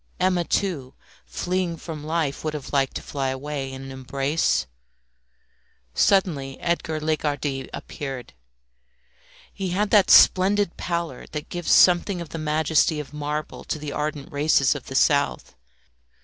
[0.19, 0.95] Emma, too,
[1.27, 4.65] fleeing from life, would have liked to fly away in an embrace.
[5.93, 8.33] Suddenly Edgar Lagardy appeared.
[9.53, 13.91] He had that splendid pallor that gives something of the majesty of marble to the
[13.91, 15.53] ardent races of the South.